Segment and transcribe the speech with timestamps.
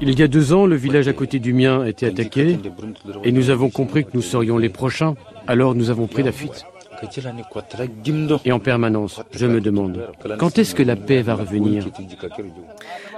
[0.00, 2.58] Il y a deux ans, le village à côté du mien a été attaqué
[3.24, 5.14] et nous avons compris que nous serions les prochains.
[5.46, 6.66] Alors nous avons pris la fuite.
[8.44, 11.86] Et en permanence, je me demande, quand est-ce que la paix va revenir?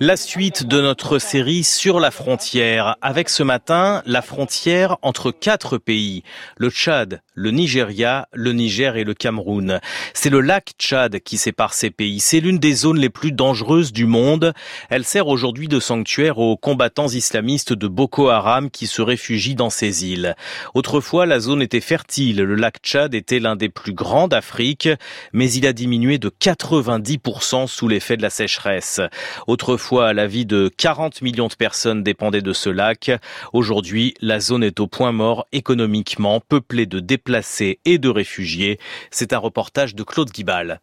[0.00, 5.78] La suite de notre série sur la frontière, avec ce matin la frontière entre quatre
[5.78, 6.22] pays,
[6.56, 9.80] le Tchad, le Nigeria, le Niger et le Cameroun.
[10.12, 12.20] C'est le lac Tchad qui sépare ces pays.
[12.20, 14.52] C'est l'une des zones les plus dangereuses du monde.
[14.90, 19.70] Elle sert aujourd'hui de sanctuaire aux combattants islamistes de Boko Haram qui se réfugient dans
[19.70, 20.34] ces îles.
[20.74, 22.42] Autrefois, la zone était fertile.
[22.42, 24.88] Le lac Tchad était l'un des plus grands d'Afrique,
[25.32, 29.00] mais il a diminué de 90% sous l'effet de la sécheresse.
[29.46, 33.12] Autrefois, la vie de 40 millions de personnes dépendait de ce lac.
[33.52, 38.80] Aujourd'hui, la zone est au point mort économiquement, peuplée de déplacés et de réfugiés.
[39.12, 40.80] C'est un reportage de Claude Guibal.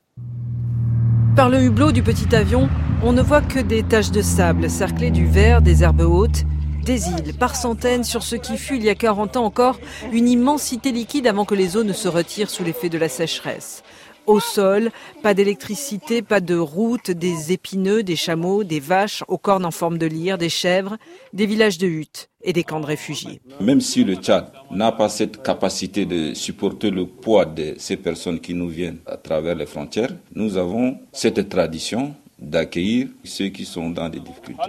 [1.35, 2.69] Par le hublot du petit avion,
[3.03, 6.45] on ne voit que des taches de sable cerclées du vert, des herbes hautes,
[6.83, 9.80] des îles par centaines sur ce qui fut il y a 40 ans encore
[10.11, 13.83] une immensité liquide avant que les eaux ne se retirent sous l'effet de la sécheresse.
[14.27, 14.91] Au sol,
[15.23, 19.97] pas d'électricité, pas de route, des épineux, des chameaux, des vaches aux cornes en forme
[19.97, 20.97] de lyre, des chèvres,
[21.33, 23.41] des villages de huttes et des camps de réfugiés.
[23.59, 28.39] Même si le Tchad n'a pas cette capacité de supporter le poids de ces personnes
[28.39, 33.90] qui nous viennent à travers les frontières, nous avons cette tradition d'accueillir ceux qui sont
[33.90, 34.62] dans des difficultés.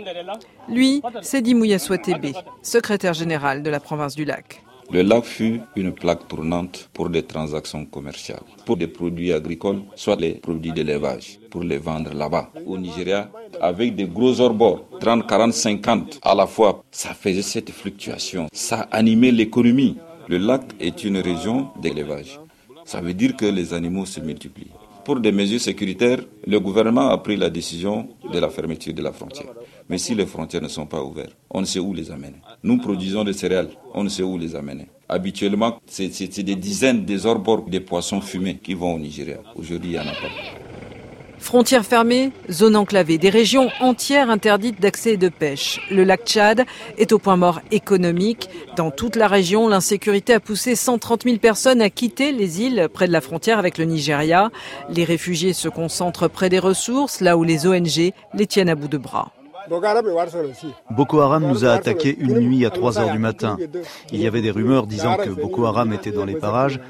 [0.69, 4.63] Lui, c'est Dimouya Swatebe, secrétaire général de la province du lac.
[4.93, 10.17] Le lac fut une plaque tournante pour des transactions commerciales, pour des produits agricoles, soit
[10.17, 15.53] les produits d'élevage, pour les vendre là-bas, au Nigeria, avec des gros orbords, 30, 40,
[15.53, 16.83] 50 à la fois.
[16.91, 19.97] Ça faisait cette fluctuation, ça animait l'économie.
[20.27, 22.41] Le lac est une région d'élevage.
[22.85, 24.73] Ça veut dire que les animaux se multiplient.
[25.05, 29.12] Pour des mesures sécuritaires, le gouvernement a pris la décision de la fermeture de la
[29.12, 29.53] frontière.
[29.89, 32.37] Mais si les frontières ne sont pas ouvertes, on ne sait où les amener.
[32.62, 34.86] Nous produisons des céréales, on ne sait où les amener.
[35.08, 36.08] Habituellement, c'est
[36.42, 39.39] des dizaines des orbores des poissons fumés qui vont au Nigeria.
[39.57, 40.60] Aujourd'hui, il n'y en a pas.
[41.40, 45.80] Frontières fermées, zones enclavées, des régions entières interdites d'accès et de pêche.
[45.90, 46.64] Le lac Tchad
[46.98, 48.48] est au point mort économique.
[48.77, 53.08] Dans toute la région, l'insécurité a poussé 130 000 personnes à quitter les îles près
[53.08, 54.50] de la frontière avec le Nigeria.
[54.90, 58.89] Les réfugiés se concentrent près des ressources, là où les ONG les tiennent à bout
[58.89, 59.33] de bras.
[60.91, 63.57] Boko Haram nous a attaqués une nuit à 3 heures du matin.
[64.11, 66.81] Il y avait des rumeurs disant que Boko Haram était dans les parages.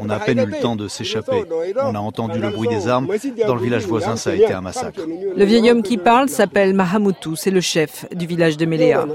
[0.00, 1.44] On a à peine eu le temps de s'échapper.
[1.82, 3.08] On a entendu le bruit des armes.
[3.46, 5.00] Dans le village voisin, ça a été un massacre.
[5.36, 7.34] Le vieil homme qui parle s'appelle Mahamoutou.
[7.34, 9.06] C'est le chef du village de Méléa.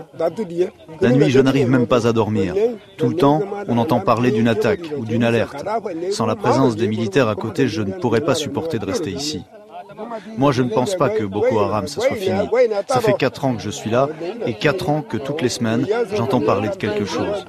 [0.99, 2.53] La nuit, je n'arrive même pas à dormir.
[2.97, 5.63] Tout le temps, on entend parler d'une attaque ou d'une alerte.
[6.11, 9.45] Sans la présence des militaires à côté, je ne pourrais pas supporter de rester ici.
[10.37, 12.49] Moi, je ne pense pas que Boko Haram, ça soit fini.
[12.87, 14.09] Ça fait quatre ans que je suis là
[14.45, 17.45] et quatre ans que toutes les semaines, j'entends parler de quelque chose.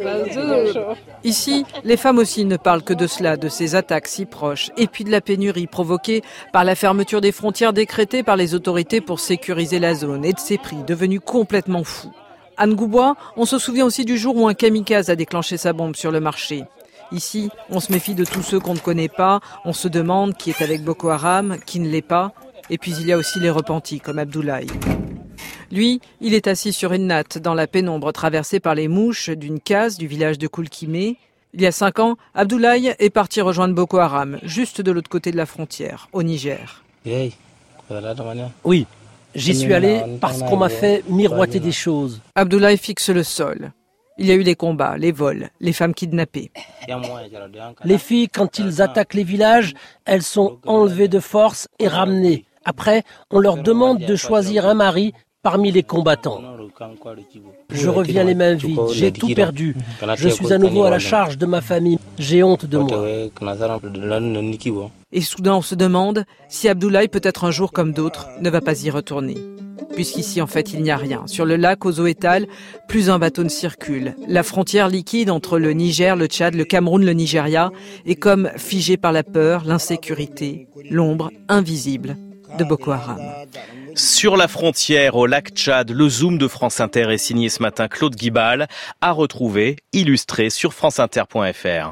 [1.24, 4.86] Ici, les femmes aussi ne parlent que de cela, de ces attaques si proches, et
[4.86, 9.20] puis de la pénurie provoquée par la fermeture des frontières décrétées par les autorités pour
[9.20, 12.12] sécuriser la zone et de ses prix devenus complètement fous.
[12.56, 15.94] Anne Goubois, on se souvient aussi du jour où un kamikaze a déclenché sa bombe
[15.94, 16.64] sur le marché.
[17.12, 20.50] Ici, on se méfie de tous ceux qu'on ne connaît pas, on se demande qui
[20.50, 22.32] est avec Boko Haram, qui ne l'est pas,
[22.68, 24.66] et puis il y a aussi les repentis comme Abdoulaye.
[25.70, 29.60] Lui, il est assis sur une natte dans la pénombre traversée par les mouches d'une
[29.60, 31.16] case du village de Koulkimé.
[31.54, 35.30] Il y a cinq ans, Abdoulaye est parti rejoindre Boko Haram, juste de l'autre côté
[35.30, 36.82] de la frontière, au Niger.
[38.64, 38.86] Oui,
[39.34, 42.20] j'y suis allé parce qu'on m'a fait miroiter des choses.
[42.34, 43.72] Abdoulaye fixe le sol.
[44.18, 46.50] Il y a eu les combats, les vols, les femmes kidnappées.
[47.84, 49.74] Les filles, quand ils attaquent les villages,
[50.06, 52.44] elles sont enlevées de force et ramenées.
[52.64, 55.12] Après, on leur demande de choisir un mari
[55.46, 56.42] parmi les combattants.
[57.70, 59.76] Je reviens les mains vides, j'ai tout perdu.
[60.16, 62.00] Je suis à nouveau à la charge de ma famille.
[62.18, 63.06] J'ai honte de moi.
[65.12, 68.82] Et soudain, on se demande si Abdoulaye, peut-être un jour comme d'autres, ne va pas
[68.82, 69.36] y retourner.
[69.94, 71.22] Puisqu'ici, en fait, il n'y a rien.
[71.26, 72.46] Sur le lac, aux eaux étales,
[72.88, 74.16] plus un bateau ne circule.
[74.26, 77.70] La frontière liquide entre le Niger, le Tchad, le Cameroun, le Nigeria
[78.04, 82.16] est comme figée par la peur, l'insécurité, l'ombre invisible
[82.58, 83.20] de Boko Haram.
[83.96, 87.88] Sur la frontière au lac Tchad, le zoom de France Inter est signé ce matin
[87.88, 88.68] Claude Guibal,
[89.00, 91.84] à retrouver, illustré sur franceinter.fr.